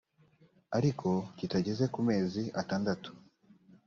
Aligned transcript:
ariko 0.77 1.07
kitageze 1.37 1.85
ku 1.93 1.99
mezi 2.09 2.43
atandatu 2.61 3.09